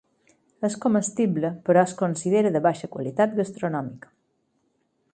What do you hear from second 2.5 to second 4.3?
de baixa qualitat gastronòmica.